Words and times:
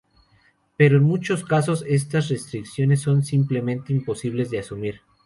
Pero 0.77 0.97
en 0.97 1.03
muchos 1.03 1.45
casos, 1.45 1.85
estas 1.87 2.27
restricciones 2.29 3.01
son 3.01 3.21
simplemente 3.21 3.93
imposibles 3.93 4.49
de 4.49 4.57
asumir. 4.57 5.01